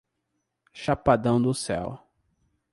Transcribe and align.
Chapadão 0.73 1.39
do 1.39 1.53
Céu 1.53 2.01